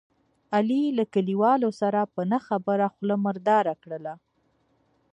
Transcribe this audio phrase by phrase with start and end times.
[0.55, 4.13] علي له کلیوالو سره په نه خبره خوله مرداره کړله.